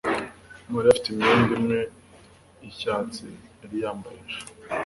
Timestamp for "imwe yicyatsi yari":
1.59-3.75